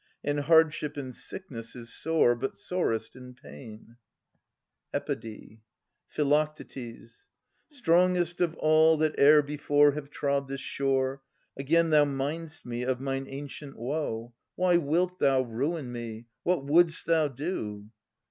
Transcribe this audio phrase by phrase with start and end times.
[0.23, 2.33] And hardship in sickness is sore.
[2.33, 3.97] But sorest in pain.
[4.95, 5.59] Epode.
[6.07, 7.05] Phi.
[7.83, 11.21] Kindest of all that ^er before Have trod this shore,
[11.55, 14.33] Again thou mind'st me of mine ancient woe!
[14.55, 16.25] Why wilt thou ruin me?
[16.41, 17.91] What wouldst thou do